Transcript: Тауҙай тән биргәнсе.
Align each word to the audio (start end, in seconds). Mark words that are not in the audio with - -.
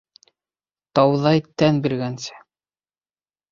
Тауҙай 0.99 1.45
тән 1.63 1.79
биргәнсе. 1.85 2.43